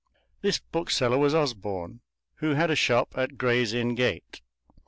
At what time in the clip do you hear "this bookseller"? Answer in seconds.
0.41-1.19